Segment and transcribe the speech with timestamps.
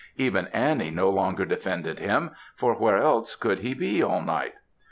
[0.17, 4.53] Even Annie no longer defended him, for where else could he be all night?